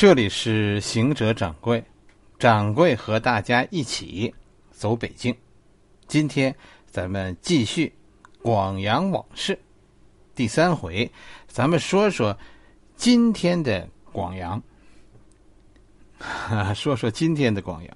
[0.00, 1.84] 这里是行者掌柜，
[2.38, 4.34] 掌柜和大家一起
[4.70, 5.36] 走北京。
[6.08, 7.92] 今天咱们继续
[8.40, 9.58] 广阳往事
[10.34, 11.12] 第三回，
[11.48, 12.34] 咱们说说
[12.96, 14.62] 今天的广阳。
[16.74, 17.94] 说说今天的广阳，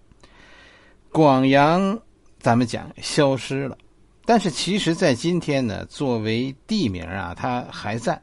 [1.10, 1.98] 广阳
[2.38, 3.78] 咱们讲消失了，
[4.26, 8.20] 但是其实在今天呢，作为地名啊，它还在。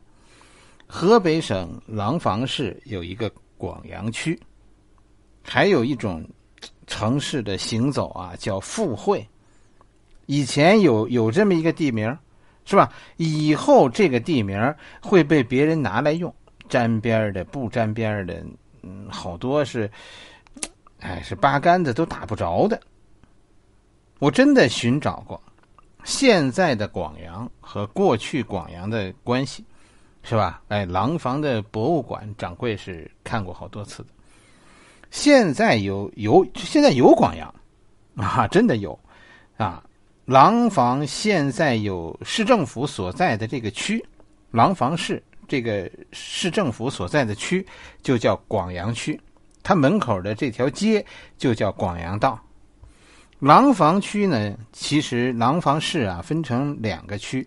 [0.86, 3.34] 河北省廊坊市有一个。
[3.62, 4.40] 广阳区，
[5.44, 6.28] 还有一种
[6.88, 9.24] 城市的行走啊，叫附会。
[10.26, 12.18] 以前有有这么一个地名，
[12.66, 12.92] 是吧？
[13.18, 16.34] 以后这个地名会被别人拿来用，
[16.68, 18.44] 沾边的、不沾边的，
[18.82, 19.88] 嗯，好多是，
[21.00, 22.82] 哎，是八竿子都打不着的。
[24.18, 25.40] 我真的寻找过
[26.04, 29.64] 现在的广阳和过去广阳的关系。
[30.24, 30.62] 是吧？
[30.68, 34.10] 哎，廊坊的博物馆掌柜是看过好多次的。
[35.10, 37.54] 现在有有现在有广阳
[38.16, 38.98] 啊，真的有
[39.58, 39.84] 啊。
[40.26, 44.02] 廊坊现在有市政府所在的这个区，
[44.52, 47.66] 廊坊市这个市政府所在的区
[48.02, 49.20] 就叫广阳区，
[49.64, 51.04] 它门口的这条街
[51.38, 52.40] 就叫广阳道。
[53.40, 57.46] 廊坊区呢，其实廊坊市啊分成两个区，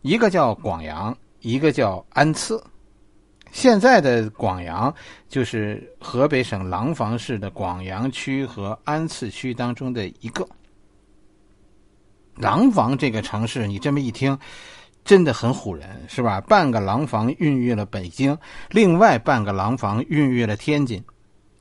[0.00, 1.16] 一个叫广阳。
[1.46, 2.60] 一个叫安次，
[3.52, 4.92] 现在的广阳
[5.28, 10.44] 就是河北省廊坊市的广阳区和安次区当中的一个。
[12.34, 14.36] 廊坊这个城市，你这么一听，
[15.04, 16.40] 真的很唬人，是吧？
[16.40, 18.36] 半个廊坊孕育了北京，
[18.70, 21.00] 另外半个廊坊孕育了天津。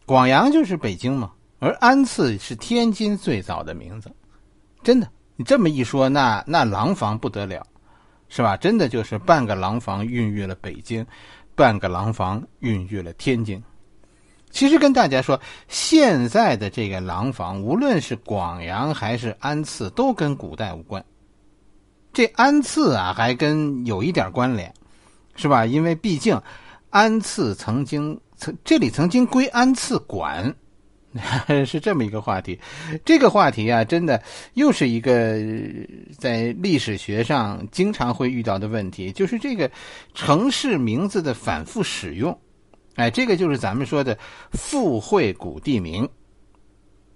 [0.08, 4.12] 广阳就是北京嘛，而安次是天津最早的名字。
[4.82, 7.64] 真的，你这么一说，那那廊坊不得了。
[8.28, 8.58] 是吧？
[8.58, 11.06] 真的就是半个廊坊孕育了北京，
[11.56, 13.62] 半个廊坊孕育了天津。
[14.52, 21.04] 其实跟大家说，现在的这个廊坊，无论是广阳还是安次，都跟古代无关。
[22.14, 24.74] 这安次啊，还跟有一点关联，
[25.36, 25.66] 是吧？
[25.66, 26.42] 因为毕竟
[26.90, 30.56] 安次曾经曾这里曾经归安次管。
[31.66, 32.60] 是这么一个话题，
[33.06, 34.22] 这个话题啊，真的
[34.56, 35.38] 又是一个
[36.18, 39.72] 在历史学上经常会遇到的问题，就是这个
[40.14, 42.38] 城市名字的反复使用。
[42.96, 44.18] 哎，这个就是咱们说的
[44.52, 46.08] 附会古地名。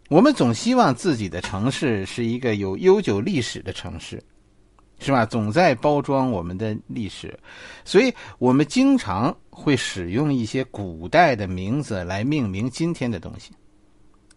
[0.09, 4.23] 我们总希望自己的城市是一个有悠久历史的城市，
[4.99, 5.25] 是吧？
[5.25, 7.37] 总在包装我们的历史，
[7.85, 13.51] 所以我们经常会使用一些古代的名字来命名今天的东西。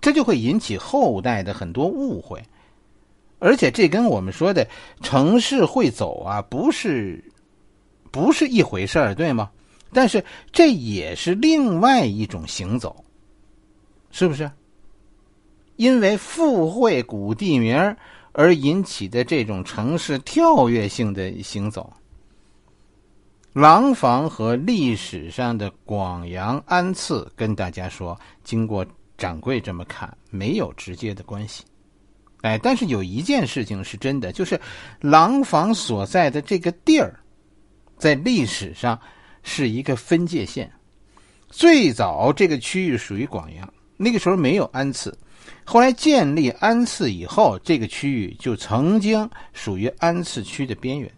[0.03, 2.43] 这就会引起后代的很多误会，
[3.39, 4.67] 而且这跟我们说的
[5.01, 7.25] 城市会走啊，不是
[8.11, 9.49] 不是一回事儿，对吗？
[9.93, 13.05] 但是这也是另外一种行走，
[14.11, 14.51] 是不是？
[15.77, 17.97] 因为附会古地名
[18.33, 21.93] 而引起的这种城市跳跃性的行走，
[23.53, 28.85] 廊坊和历史上的广阳安次，跟大家说，经过。
[29.23, 31.63] 掌柜这么看，没有直接的关系，
[32.41, 34.61] 哎，但是有一件事情是真的，就是
[35.01, 37.21] 廊坊所在的这个地儿，
[37.97, 39.01] 在历史上
[39.45, 40.69] 是一个分界线。
[41.49, 45.17] 最早这个区域属于广阳，那个时候没有安次，
[45.65, 51.09] 后来建立安次以后，这个区域就曾经属于安次区的边缘。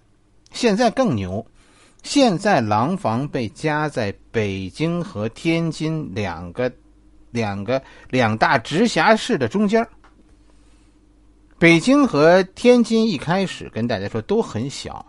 [0.52, 1.42] 现在更牛，
[2.02, 6.70] 现在廊坊被夹在北京和天津两个。
[7.34, 9.84] 两个两大直辖市的中间，
[11.58, 15.04] 北京和天津一开始跟大家说都很小，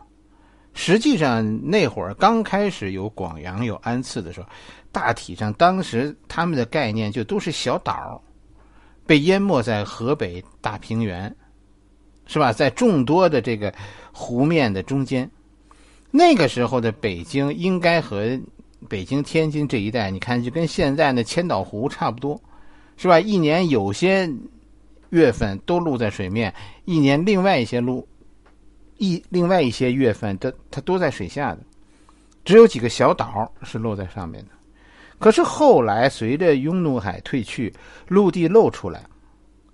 [0.74, 4.48] 实际上那会儿刚开始有广阳有安次的时候，
[4.92, 8.20] 大体上当时他们的概念就都是小岛，
[9.06, 11.34] 被淹没在河北大平原，
[12.26, 12.52] 是吧？
[12.52, 13.72] 在众多的这个
[14.12, 15.30] 湖面的中间，
[16.10, 18.36] 那个时候的北京应该和。
[18.86, 22.40] 北京、天津这一带，你看就跟现在的千岛湖差不多，
[22.98, 23.20] 是吧？
[23.20, 24.30] 一年有些
[25.10, 26.54] 月份都露在水面，
[26.86, 28.08] 一年另外一些露
[28.98, 31.60] 一另外一些月份，它它都在水下的，
[32.44, 34.52] 只有几个小岛是露在上面的。
[35.18, 37.74] 可是后来随着雍怒海退去，
[38.08, 39.04] 陆地露出来，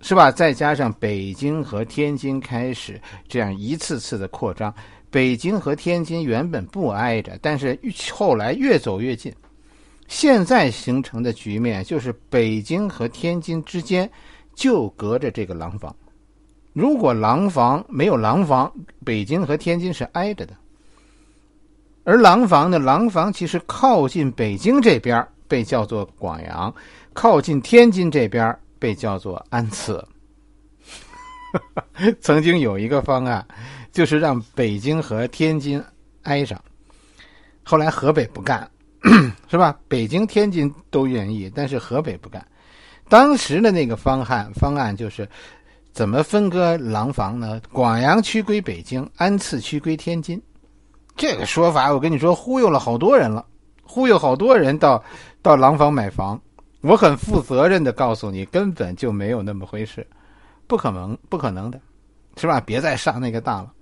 [0.01, 0.31] 是吧？
[0.31, 4.73] 再加上北京和天津开始这样一次次的扩张。
[5.11, 7.77] 北京和天津原本不挨着，但是
[8.11, 9.31] 后来越走越近。
[10.07, 14.09] 现在形成的局面就是北京和天津之间
[14.55, 15.95] 就隔着这个廊坊。
[16.73, 18.73] 如果廊坊没有廊坊，
[19.05, 20.55] 北京和天津是挨着的。
[22.03, 26.73] 而廊坊呢，廊坊其实靠近北京这边，被叫做广阳，
[27.13, 30.05] 靠近天津这边被叫做安次。
[32.21, 33.45] 曾经有一个方案，
[33.91, 35.83] 就是让北京和天津
[36.23, 36.59] 挨上，
[37.63, 38.69] 后来河北不干，
[39.49, 39.77] 是吧？
[39.87, 42.45] 北京、天津都愿意，但是河北不干。
[43.09, 45.27] 当时的那个方案方案就是，
[45.91, 47.61] 怎么分割廊坊呢？
[47.71, 50.41] 广阳区归北京，安次区归天津。
[51.17, 53.45] 这个说法，我跟你说，忽悠了好多人了，
[53.83, 55.03] 忽悠好多人到
[55.41, 56.41] 到廊坊买房。
[56.79, 60.07] 我很负责任的告诉你，根本就没有那么回事，
[60.65, 61.79] 不可能，不可能的，
[62.37, 62.61] 是吧？
[62.61, 63.73] 别再上那个当了。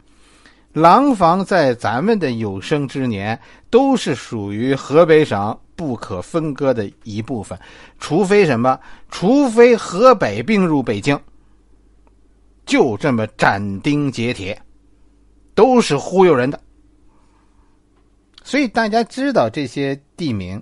[0.74, 3.39] 廊坊在咱们的有生之年
[3.69, 7.57] 都是属于河北省不可分割的一部分，
[7.98, 8.80] 除非什么？
[9.10, 11.19] 除非河北并入北京，
[12.66, 14.62] 就这么斩钉截铁，
[15.56, 16.60] 都是忽悠人的。
[18.44, 20.62] 所以大家知道这些地名，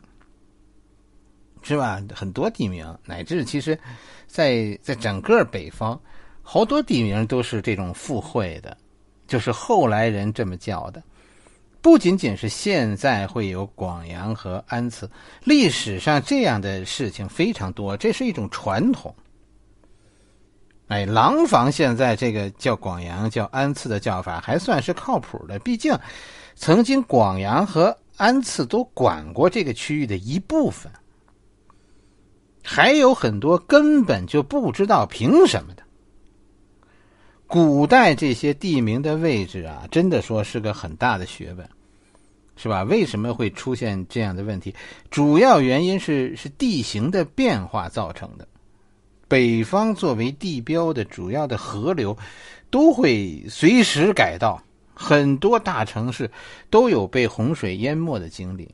[1.62, 2.02] 是吧？
[2.14, 3.78] 很多地名，乃至其实，
[4.26, 6.00] 在在整个北方，
[6.42, 8.78] 好多地名都是这种附会的，
[9.28, 11.04] 就是后来人这么叫的。
[11.82, 15.10] 不仅仅是现在会有广阳和安次，
[15.44, 19.14] 历史上这样的事情非常多，这是一种传统。
[20.88, 25.98] 哎，廊坊现在这个叫广阳、叫安次的叫法还算是靠谱的，毕竟。
[26.60, 30.92] 曾经广阳和安次都管过这个区域的一部分，
[32.64, 35.84] 还有很多根本就不知道凭什么的。
[37.48, 41.68] 古代这些地名的位置啊，真的说是个很大的学问，
[42.58, 42.84] 是吧？
[42.84, 44.76] 为什么会出现这样的问题？
[45.10, 48.48] 主要原因是是地形的变化造成的。
[49.30, 52.18] 北方作为地标的主要的河流，
[52.70, 54.62] 都会随时改道。
[55.00, 56.30] 很多大城市
[56.72, 58.68] 都有被洪水淹没的经历，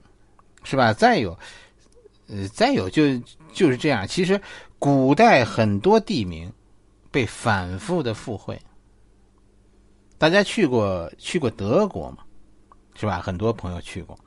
[0.63, 0.93] 是吧？
[0.93, 1.37] 再有，
[2.27, 3.03] 呃，再有就
[3.51, 4.07] 就是这样。
[4.07, 4.39] 其实
[4.79, 6.49] 古代很多地名
[7.13, 8.59] 被反复的附会。
[10.17, 12.17] 大家去过去过德国吗？
[12.95, 13.21] 是吧？
[13.21, 14.17] 很多朋友去过，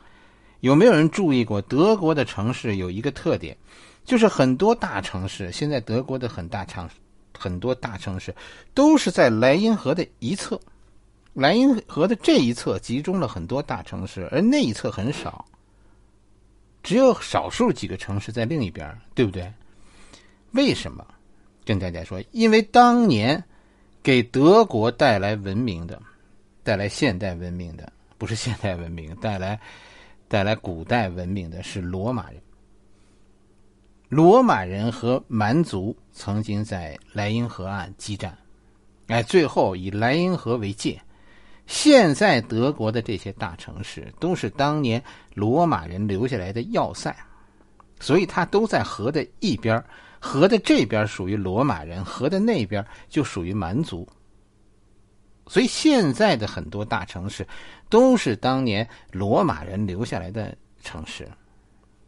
[0.60, 3.56] 有没有人注意过德国的城市有一个特点，
[4.04, 6.88] 就是很多大城市，现在德国的很大城
[7.36, 8.34] 很多大城市
[8.72, 10.60] 都是在莱茵河的一侧。
[11.32, 15.44] 莱茵河的这一侧集中了很多大城市，而那一侧很少，
[16.82, 19.52] 只有少数几个城市在另一边，对不对？
[20.52, 21.06] 为什么？
[21.66, 23.42] 跟大家说，因为当年
[24.02, 26.00] 给德国带来文明的、
[26.62, 29.60] 带来现代文明的，不是现代文明，带来
[30.28, 32.40] 带来古代文明的是罗马人。
[34.08, 38.38] 罗马人和蛮族曾经在莱茵河岸激战，
[39.08, 40.98] 哎，最后以莱茵河为界。
[41.66, 45.02] 现在德国的这些大城市都是当年
[45.34, 47.12] 罗马人留下来的要塞，
[47.98, 49.84] 所以它都在河的一边，
[50.20, 54.08] 河的这边属于罗马人，河的那边就属于蛮族。
[55.46, 57.46] 所以现在的很多大城市
[57.88, 61.28] 都是当年罗马人留下来的城市，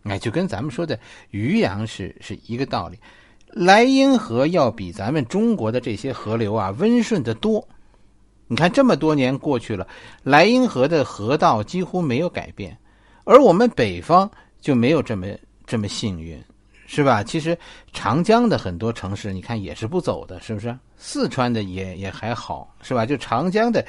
[0.03, 0.99] 哎，就跟咱们说的
[1.31, 2.99] 渔阳是是一个道理。
[3.51, 7.67] 莱茵河要比咱们中国的这些河流啊温顺的多。
[8.51, 9.87] 你看，这么多年过去了，
[10.23, 12.77] 莱茵河的河道几乎没有改变，
[13.25, 15.27] 而我们北方就没有这么
[15.67, 16.43] 这么幸运，
[16.91, 17.23] 是吧？
[17.23, 17.57] 其实
[17.93, 20.75] 长江的很多城市，你看也是不走的，是不是？
[20.97, 23.05] 四川的也也还好，是吧？
[23.05, 23.85] 就长江的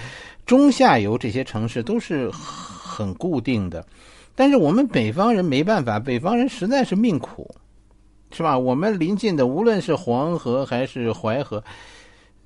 [0.46, 3.86] 中下游这些城市都是很固定的，
[4.36, 7.50] 但是我们北方人没办法，北方人实在是命苦，
[8.32, 8.60] 是吧？
[8.60, 11.64] 我们临近的无论是黄河还是淮河。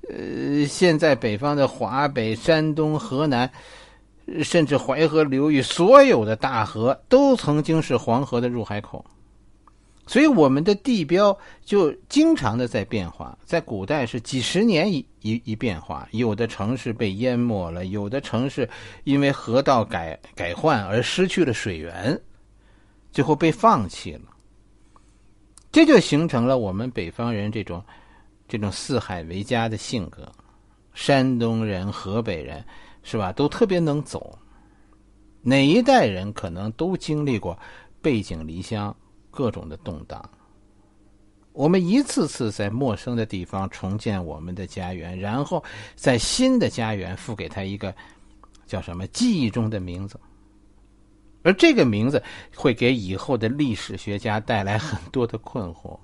[0.08, 3.50] 呃，现在北方的华北、山东、河南，
[4.44, 9.04] 甚至淮河流域所有的大河，都曾经是黄河的入海口，
[10.06, 13.36] 所以我们的地标就经常的在变化。
[13.44, 18.68] 在古代是几十年一一一变化，有的城市被淹没了，有的城市
[19.04, 22.20] 因为河道改改换而失去了水源，
[23.12, 24.22] 最后被放弃了。
[25.72, 27.84] 这就形成了我们北方人这种。
[28.46, 30.30] 这种四海为家的性格，
[30.92, 32.62] 山东人、河北人，
[33.02, 33.32] 是吧？
[33.32, 34.38] 都特别能走。
[35.40, 37.58] 哪一代人可能都经历过
[38.02, 38.94] 背井离乡、
[39.34, 40.22] 各种的动荡。
[41.52, 45.62] 我们一次次在陌生的地方重建我们的家园，然后
[45.94, 47.94] 在新的家园赋给他一个
[48.66, 50.18] 叫什么记忆中的名字，
[51.42, 52.20] 而这个名字
[52.56, 55.96] 会给以后的历史学家带来很多的困惑。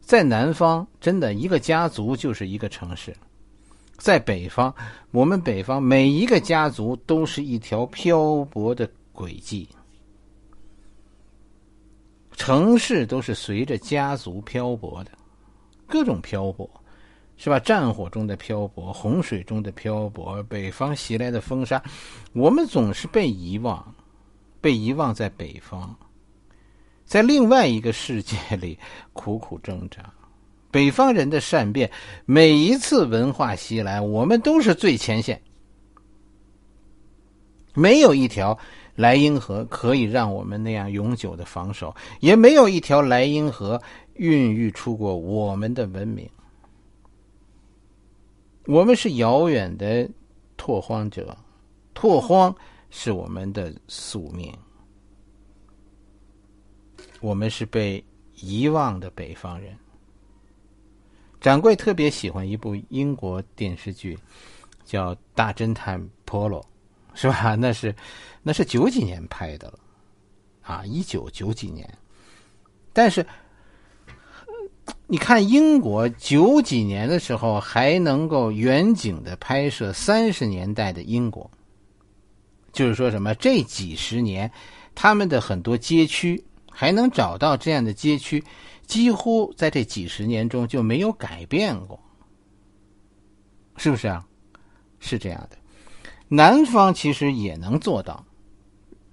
[0.00, 3.12] 在南方，真的一个家族就是一个城市；
[3.98, 4.74] 在北方，
[5.12, 9.68] 我们北方每一个家族都是一条漂泊的轨迹。
[12.38, 15.10] 城市都是随着家族漂泊的，
[15.88, 16.70] 各种漂泊，
[17.36, 17.58] 是吧？
[17.58, 21.82] 战火中的漂泊，洪水中的漂泊，北方袭来的风沙，
[22.32, 23.94] 我们总是被遗忘，
[24.60, 25.94] 被遗忘在北方，
[27.04, 28.78] 在另外一个世界里
[29.12, 30.10] 苦苦挣扎。
[30.70, 31.90] 北方人的善变，
[32.24, 35.42] 每一次文化袭来，我们都是最前线。
[37.74, 38.58] 没有一条
[38.98, 43.80] 莱茵河可以让我们那样永久的防守，也没有一条莱茵河
[44.14, 46.28] 孕育出过我们的文明。
[48.66, 50.10] 我们是遥远的
[50.56, 51.38] 拓荒者，
[51.94, 52.52] 拓荒
[52.90, 54.52] 是我们的宿命。
[57.20, 59.78] 我们是被遗忘的北方人。
[61.40, 64.18] 掌柜特别喜欢一部英国电视剧，
[64.84, 66.60] 叫《大侦探波罗》，
[67.20, 67.54] 是吧？
[67.58, 67.92] 那是
[68.44, 69.78] 那是九几年拍的了，
[70.62, 71.92] 啊，一九九几年。
[72.92, 73.26] 但是
[75.08, 81.50] 你看，英国九几年的时候还能够远景的拍摄三十年代的英国，
[82.72, 84.48] 就是说什么这几十年，
[84.94, 88.42] 他们的很多街区还能找到这样的街区。
[88.86, 92.00] 几乎在这几十年中就没有改变过，
[93.76, 94.24] 是不是啊？
[95.00, 95.58] 是这样的。
[96.28, 98.24] 南方其实也能做到。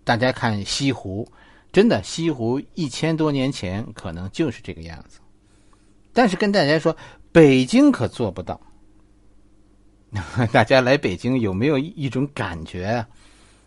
[0.03, 1.27] 大家看西湖，
[1.71, 5.19] 真的西湖一千多年前可能就是这个样子。
[6.13, 6.95] 但是跟大家说，
[7.31, 8.59] 北京可做不到。
[10.51, 13.07] 大家来北京有没有一种感觉啊？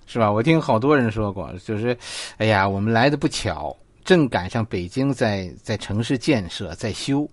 [0.06, 0.32] 是吧？
[0.32, 1.96] 我听好多人说过，就是，
[2.38, 3.76] 哎呀，我们来的不巧。
[4.04, 7.28] 正赶上北京在在城市建设在修，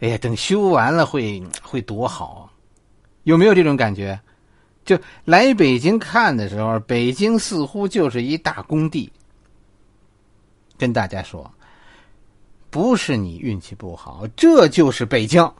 [0.00, 2.50] 哎呀，等修完了会会多好，
[3.22, 4.18] 有没有这种感觉？
[4.84, 9.12] 就来北京看的时候，北京似乎就是一大工地。
[10.78, 11.50] 跟大家说，
[12.70, 15.52] 不是你运气不好，这就是北京，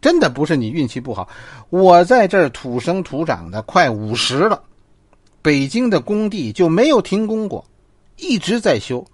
[0.00, 1.28] 真的不是你运气不好。
[1.70, 4.62] 我在这儿土生土长的快五十了，
[5.40, 7.64] 北京的工地就没有停工过，
[8.16, 9.06] 一直在修。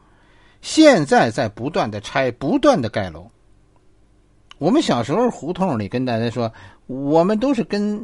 [0.62, 3.30] 现在在不断的拆，不断的盖楼。
[4.58, 6.52] 我们小时候胡同里跟大家说，
[6.86, 8.02] 我们都是跟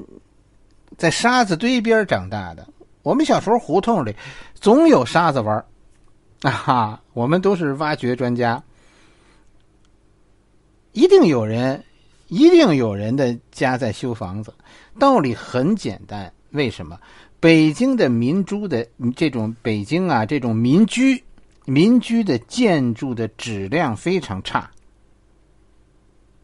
[0.96, 2.66] 在沙子堆边长大的。
[3.02, 4.14] 我们小时候胡同里
[4.54, 5.64] 总有沙子玩
[6.42, 8.62] 啊哈，我们都是挖掘专家。
[10.92, 11.84] 一定有人，
[12.28, 14.52] 一定有人的家在修房子。
[14.98, 16.98] 道理很简单，为什么？
[17.38, 21.22] 北京的民租的这种北京啊，这种民居。
[21.68, 24.70] 民居的建筑的质量非常差，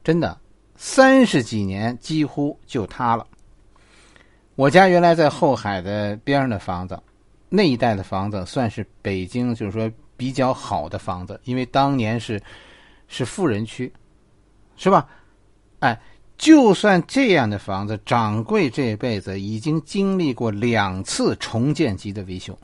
[0.02, 0.36] 真的，
[0.74, 3.24] 三十几年几乎就塌了。
[4.62, 6.96] 我家原来在后海的边上的房子，
[7.48, 12.40] 那一带的房子算是北京就是说比较好的房子，因为当年是
[13.08, 13.92] 是富人区，
[14.76, 15.08] 是吧？
[15.80, 16.00] 哎，
[16.38, 22.56] 就算这样的房子，掌柜这辈子已经经历过两次重建级的维修。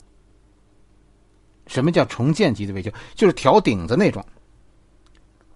[1.67, 2.89] 什么叫重建级的维修？
[3.13, 4.25] 就是挑顶子那种，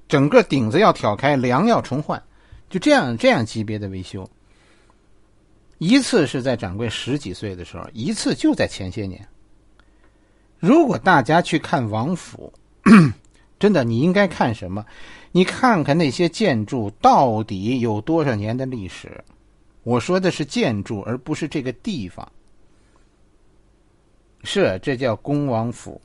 [0.10, 2.22] 整个顶子要挑开，梁要重换，
[2.70, 4.30] 就这样这样级别的维修。
[5.84, 9.28] 一次是在掌柜十几岁的时候，一次就在前些年。
[10.58, 12.54] 如果大家去看王府，
[13.60, 14.86] 真的，你应该看什么？
[15.34, 19.22] 你看看那些建筑到底有多少年的历史？
[19.84, 22.32] 我说的是建筑，而不是这个地方。
[24.44, 26.00] 是，这叫恭王府。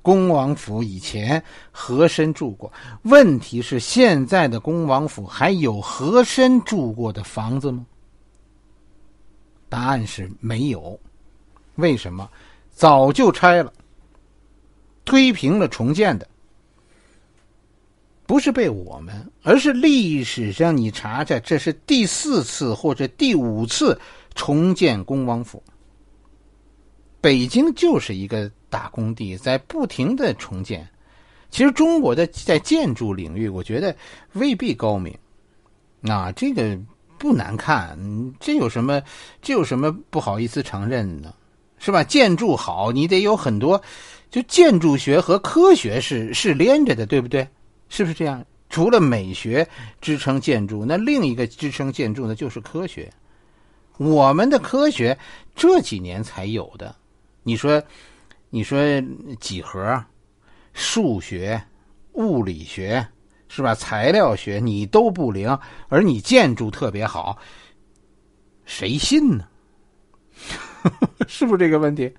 [0.00, 7.84] 恭王府以前和珅住过，问题是现在的恭王府还有和珅住过的房子吗？
[9.68, 10.98] 答案是没有。
[11.76, 12.30] 为什么？
[12.70, 13.72] 早就拆了，
[15.04, 16.28] 推平了重建的。
[18.26, 24.00] 不是被我们，而是历史上你查查，这是第四次或者第五次
[24.34, 25.62] 重建恭王府。
[27.20, 30.88] 北京就是一个大工地，在不停的重建。
[31.50, 33.94] 其实中国的在建筑领域，我觉得
[34.32, 35.16] 未必高明。
[36.02, 36.78] 啊，这个
[37.24, 37.98] 不难看，
[38.38, 39.00] 这有什么？
[39.40, 41.34] 这有什么不好意思承认的？
[41.78, 42.04] 是吧？
[42.04, 43.80] 建筑好，你得有很多，
[44.30, 47.48] 就建筑学和科学是是连着的，对不对？
[47.88, 48.44] 是不是这样？
[48.68, 49.66] 除了美学
[50.02, 53.10] 支撑建筑，那另一个支撑建筑的就是科学。
[53.96, 55.16] 我们的科学
[55.56, 56.94] 这几年才有的。
[57.42, 57.82] 你说，
[58.50, 58.78] 你说
[59.40, 60.04] 几何、
[60.74, 61.58] 数学、
[62.12, 63.06] 物理学
[63.54, 63.72] 是吧？
[63.72, 65.56] 材料学你都不灵，
[65.88, 67.38] 而你建筑特别好，
[68.64, 69.46] 谁信呢？
[71.28, 72.12] 是不是这个问题？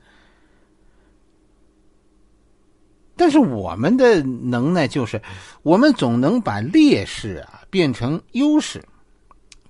[3.17, 5.21] 但是我们的能耐就是，
[5.61, 8.81] 我们总能把劣势啊变成优势，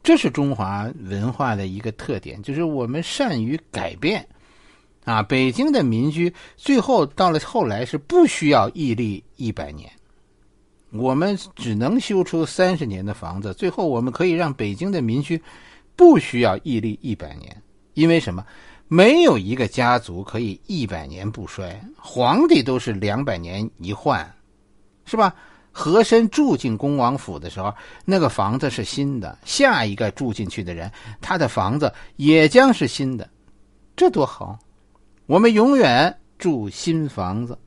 [0.03, 4.23] 这是中华文化的一个特点，就是我们善于改变。
[5.03, 9.91] 啊，北京的民居最后到了后来是不需要屹立一百年，
[10.97, 15.41] 我们只能修出三十年的房子，最后我们可以让北京的民居
[15.95, 17.61] 不需要屹立一百年，
[17.93, 18.45] 因为什么？
[18.87, 24.31] 没有一个家族可以一百年不衰，皇帝都是两百年一换，
[25.05, 25.33] 是吧？
[25.71, 27.73] 和珅住进恭王府的时候，
[28.05, 33.27] 那个房子是新的，下一个住进去的人，他的房子也将是新的，
[33.95, 34.57] 这多好！
[35.25, 37.57] 我们永远住新房子。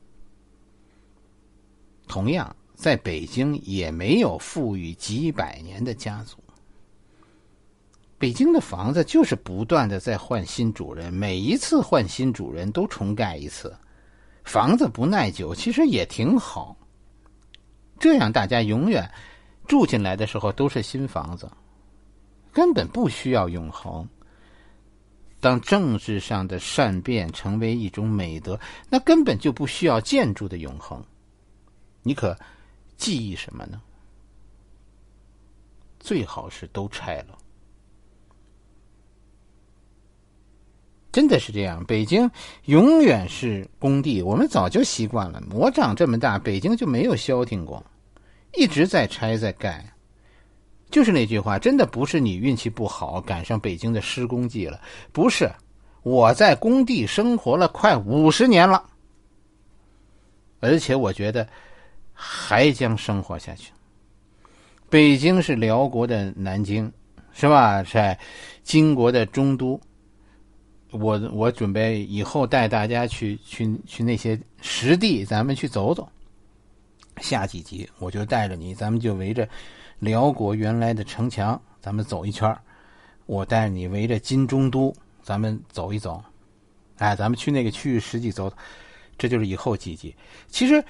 [2.07, 6.37] 同样，在北京也没有富裕几百年的家族。
[8.17, 13.77] 北京的房子就是不断的在换新主人，每一次换新主人都重盖一次，
[14.45, 16.73] 房子不耐久，其实也挺好。
[17.99, 19.11] 这样大家永远
[19.67, 21.51] 住进来的时候都是新房子，
[22.53, 24.07] 根本不需要永恒。
[25.41, 28.57] 当政治上的善变成为一种美德，
[28.89, 31.03] 那根本就不需要建筑的永恒。
[32.03, 32.37] 你可
[32.99, 33.81] 记忆什么呢？
[35.99, 37.37] 最好是都拆了。
[41.11, 42.29] 真的是这样，北京
[42.65, 45.41] 永远是工地，我们早就习惯了。
[45.51, 47.83] 我长这么大，北京就没有消停过，
[48.53, 49.83] 一直在拆在盖。
[50.91, 54.79] 就是那句话，真的不是你运气不好赶上北京的施工季了，
[55.11, 55.51] 不是，
[56.03, 58.89] 我在工地生活了快五十年了，
[60.59, 61.47] 而且我觉得
[62.21, 63.71] 还将生活下去。
[64.89, 66.91] 北京是辽国的南京，
[67.31, 67.81] 是吧？
[67.83, 68.19] 在
[68.61, 69.79] 金国的中都。
[70.91, 76.09] 我我准备以后带大家去去去那些实地，咱们去走走。
[77.21, 79.47] 下几集我就带着你，咱们就围着
[79.99, 82.57] 辽国原来的城墙，咱们走一圈
[83.27, 84.91] 我带你围着金中都，
[85.21, 86.23] 咱们走一走。
[86.97, 88.55] 哎，咱们去那个区域实际走走。
[89.15, 90.15] 这就是以后几集。
[90.47, 90.83] 其实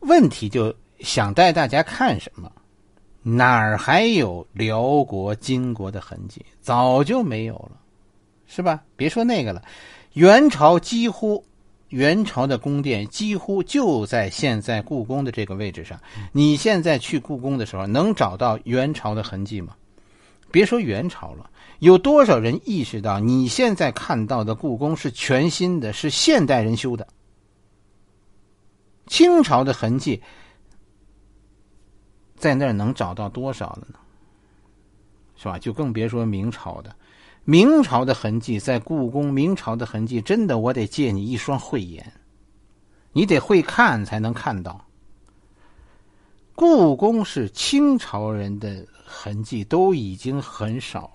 [0.00, 2.50] 问题就想带大家看什么？
[3.22, 6.44] 哪儿还有辽国、金国的痕迹？
[6.60, 7.72] 早就没有了。
[8.52, 8.82] 是吧？
[8.96, 9.62] 别说那个了，
[10.14, 11.44] 元朝几乎，
[11.90, 16.00] 元朝的宫殿几乎就在现在故宫的这个位置上。
[16.32, 19.76] 你现在去故宫的时候，能找到元朝的痕迹吗？
[20.50, 27.06] 别说元朝了，有多少人意识到你现在看到的故宫是全新的，是现代人修的？
[29.10, 30.22] 清朝的痕迹
[32.36, 33.98] 在那儿能找到多少了呢？
[35.36, 35.58] 是吧？
[35.58, 36.94] 就更别说明朝的。
[37.44, 42.12] 明朝的痕迹在故宫，明朝的痕迹真的，我得借你一双慧眼，
[43.12, 44.86] 你得会看才能看到。
[46.54, 51.12] 故宫是清朝人的痕迹都已经很少，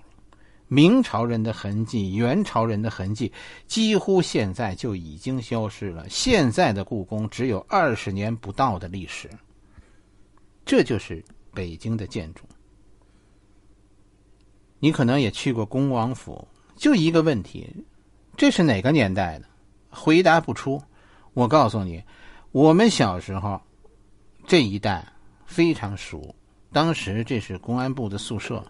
[0.68, 3.32] 明朝人的痕迹、元朝人的痕迹
[3.68, 6.10] 几乎现在就已经消失了。
[6.10, 9.30] 现在的故宫只有二十年不到的历史，
[10.66, 11.24] 这就是
[11.54, 12.44] 北京的建筑。
[14.80, 17.68] 你可能也去过恭王府，就一个问题，
[18.36, 19.46] 这是哪个年代的？
[19.90, 20.82] 回答不出。
[21.34, 22.04] 我告诉你，
[22.52, 23.62] 我们小时候
[24.46, 25.06] 这一带
[25.46, 26.36] 非常熟。
[26.72, 28.66] 当时这是公安部的宿舍，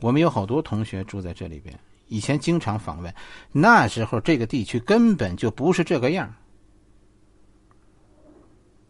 [0.00, 3.14] 我们有好多同学住在这里边，以前经常访问。
[3.52, 6.32] 那时候这个地区根本就不是这个样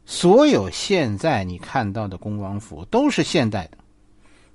[0.04, 3.78] 所有现在你看到的恭王府都是现代的。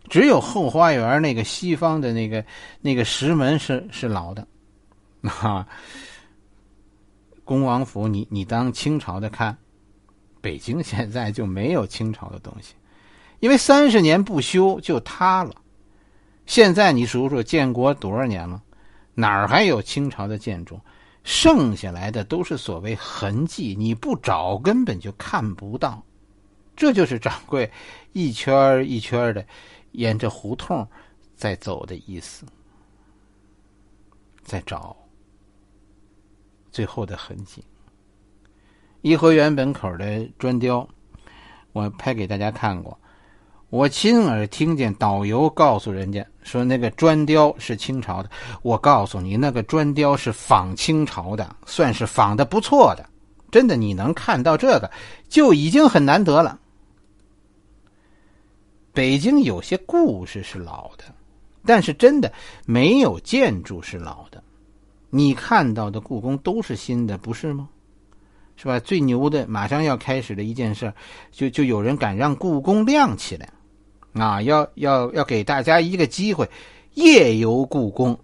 [0.09, 2.43] 只有后花园那个西方的那个
[2.81, 4.45] 那个石门是是老的，
[5.21, 5.65] 啊，
[7.45, 9.57] 恭王府你你当清朝的看，
[10.41, 12.73] 北京现在就没有清朝的东西，
[13.39, 15.55] 因为三十年不修就塌了。
[16.45, 18.61] 现在你数数建国多少年了，
[19.13, 20.79] 哪儿还有清朝的建筑？
[21.23, 26.03] 剩下来的都是所谓痕迹，你不找根本就看不到。
[26.75, 27.71] 这就是掌柜
[28.11, 29.45] 一圈一圈的。
[29.93, 30.87] 沿着胡同
[31.35, 32.47] 在走的意思，
[34.41, 34.97] 在找
[36.71, 37.63] 最后的痕迹。
[39.01, 40.89] 颐和园门口的砖雕，
[41.73, 42.99] 我拍给大家看过。
[43.73, 48.29] 我亲耳听见导游告诉人家说，那个砖雕是清朝的。
[48.61, 53.09] 我告诉你，那个砖雕是仿清朝的，算是仿的不错的。
[53.49, 54.91] 真的，你能看到这个，
[55.27, 56.59] 就已经很难得了。
[58.93, 61.05] 北京有些故事是老的，
[61.65, 62.31] 但是真的
[62.67, 64.43] 没有建筑是老的。
[65.09, 67.67] 你看到的故宫都是新的，不是吗？
[68.55, 68.79] 是吧？
[68.79, 70.93] 最牛的，马上要开始的一件事，
[71.31, 73.49] 就就有人敢让故宫亮起来，
[74.13, 76.49] 啊，要要要给大家一个机会，
[76.93, 78.17] 夜游故宫。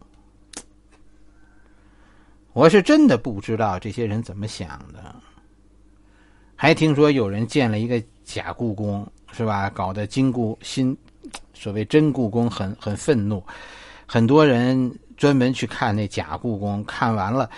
[2.53, 5.15] 我是真的不知道这些人怎么想的。
[6.55, 9.69] 还听说有人建了一个假故宫，是吧？
[9.69, 10.95] 搞得金故新，
[11.53, 13.41] 所谓真故宫很很愤怒，
[14.05, 17.49] 很多人专门去看那假故宫，看完了。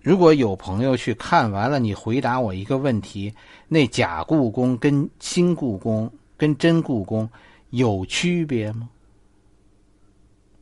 [0.00, 3.32] 如果有朋友去看完了，你回答我一个问题：
[3.68, 7.28] 那假故宫跟新故宫跟真故宫
[7.70, 8.88] 有区别吗？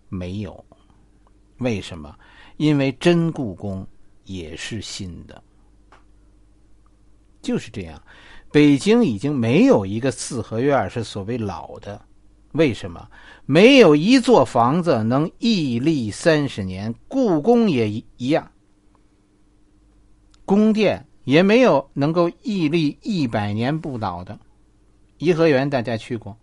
[0.09, 0.65] 没有。
[1.59, 2.15] 为什么？
[2.57, 3.87] 因为真故宫
[4.25, 5.43] 也是新的，
[7.43, 8.01] 就是这样。
[8.53, 12.01] 北京已经没有一个四合院是所谓老的，
[12.53, 13.09] 为什么？
[13.47, 18.51] 没有一座房子能屹立三十年，故宫也一样。
[20.45, 24.39] 宫殿也没有能够屹立一百年不倒的。
[25.19, 26.37] 颐和园大家去过，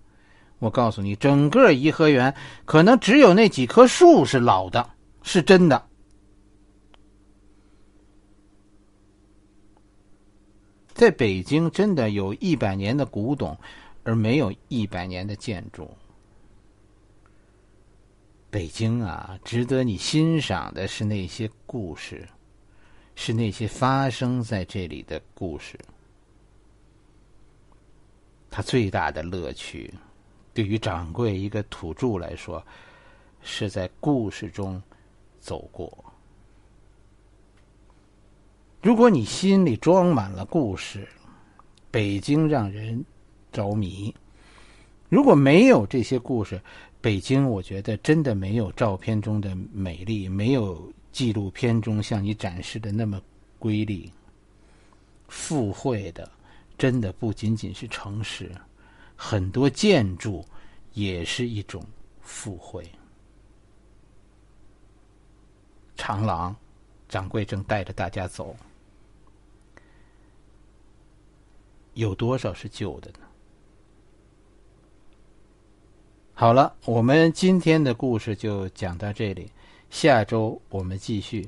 [0.59, 2.33] 我告诉你，整个颐和园
[2.65, 4.89] 可能只有那几棵树是老的，
[5.23, 5.87] 是真的。
[10.93, 13.57] 在北京，真的有一百年的古董，
[14.03, 15.89] 而没有一百年的建筑。
[18.49, 22.27] 北京啊，值得你欣赏的是那些故事。
[23.13, 25.77] 是那些发生在这里的故事，
[28.51, 29.91] 他最大的乐趣，
[30.53, 32.63] 对于掌柜一个土著来说，
[33.41, 34.79] 是在故事中
[35.39, 35.91] 走过。
[38.81, 41.07] 如果你心里装满了故事，
[41.89, 43.03] 北京让人
[43.51, 44.13] 着迷；
[45.09, 46.61] 如果没有这些故事，
[46.99, 50.93] 北京我觉得真的没有照片中的美丽，没有。
[51.11, 53.21] 纪录片中向你展示的那么
[53.59, 54.09] 瑰丽、
[55.27, 56.31] 富贵的，
[56.81, 58.51] 真的不仅仅是城市，
[59.15, 60.43] 很多建筑
[60.93, 61.85] 也是一种
[62.21, 62.89] 富贵。
[65.95, 66.55] 长廊，
[67.07, 68.55] 掌柜正带着大家走，
[71.93, 73.19] 有多少是旧的呢？
[76.33, 79.51] 好了，我们今天的故事就讲到这里。
[79.91, 81.47] 下周我们继续，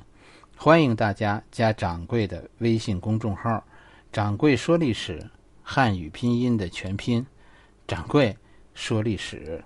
[0.55, 3.65] 欢迎大家加掌柜的微信公众号
[4.13, 5.31] “掌柜说历史”
[5.63, 7.25] 汉语拼音的全拼
[7.87, 8.37] “掌柜
[8.75, 9.63] 说历史”。